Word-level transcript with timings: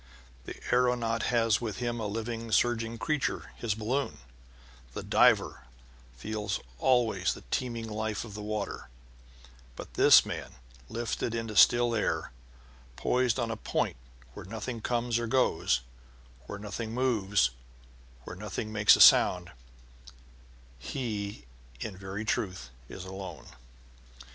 The 0.45 0.55
aëronaut 0.71 1.21
has 1.29 1.61
with 1.61 1.77
him 1.77 1.99
a 1.99 2.07
living, 2.07 2.51
surging 2.51 2.97
creature 2.97 3.51
his 3.57 3.75
balloon; 3.75 4.17
the 4.95 5.03
diver 5.03 5.65
feels 6.17 6.59
always 6.79 7.35
the 7.35 7.43
teeming 7.51 7.87
life 7.87 8.25
of 8.25 8.33
the 8.33 8.41
waters; 8.41 8.85
but 9.75 9.93
this 9.93 10.25
man, 10.25 10.55
lifted 10.89 11.35
into 11.35 11.55
still 11.55 11.93
air, 11.93 12.31
poised 12.95 13.37
on 13.37 13.51
a 13.51 13.55
point 13.55 13.95
where 14.33 14.43
nothing 14.47 14.81
comes 14.81 15.19
or 15.19 15.27
goes, 15.27 15.81
where 16.47 16.57
nothing 16.57 16.95
moves, 16.95 17.51
where 18.23 18.35
nothing 18.35 18.73
makes 18.73 18.95
a 18.95 19.01
sound 19.01 19.51
he, 20.79 21.45
in 21.79 21.95
very 21.95 22.25
truth, 22.25 22.71
is 22.89 23.05
alone. 23.05 23.49